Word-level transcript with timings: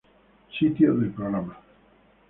Sitio 0.55 0.95
del 0.95 1.11
programa 1.11 1.55